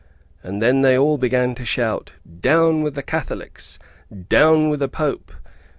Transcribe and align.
And 0.41 0.63
then 0.63 0.81
they 0.81 0.97
all 0.97 1.19
began 1.19 1.53
to 1.53 1.63
shout, 1.63 2.13
"Down 2.39 2.81
with 2.81 2.95
the 2.95 3.03
Catholics! 3.03 3.77
Down 4.29 4.71
with 4.71 4.79
the 4.79 4.89
Pope! 4.89 5.31